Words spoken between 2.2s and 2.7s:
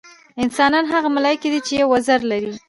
لري.